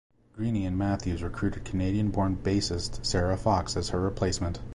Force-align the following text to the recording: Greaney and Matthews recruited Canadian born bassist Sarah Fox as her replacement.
Greaney 0.35 0.65
and 0.65 0.79
Matthews 0.79 1.21
recruited 1.21 1.63
Canadian 1.63 2.09
born 2.09 2.35
bassist 2.37 3.05
Sarah 3.05 3.37
Fox 3.37 3.77
as 3.77 3.89
her 3.89 4.01
replacement. 4.01 4.59